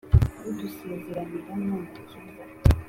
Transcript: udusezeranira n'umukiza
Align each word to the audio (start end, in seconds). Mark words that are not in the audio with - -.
udusezeranira 0.49 1.51
n'umukiza 1.59 2.17